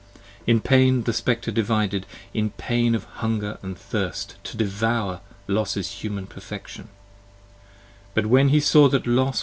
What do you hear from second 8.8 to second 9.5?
that Los p.